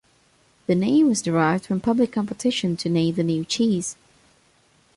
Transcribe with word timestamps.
The 0.65 0.73
name 0.73 1.09
was 1.09 1.21
derived 1.21 1.63
from 1.67 1.79
public 1.79 2.11
competition 2.11 2.75
to 2.77 2.89
name 2.89 3.13
the 3.13 3.21
new 3.23 3.45
cheese. 3.45 3.95